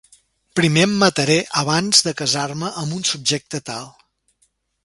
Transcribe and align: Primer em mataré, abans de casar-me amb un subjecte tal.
Primer 0.59 0.85
em 0.85 0.95
mataré, 1.03 1.35
abans 1.61 2.01
de 2.09 2.15
casar-me 2.23 2.73
amb 2.85 2.99
un 3.01 3.07
subjecte 3.13 3.65
tal. 3.71 3.89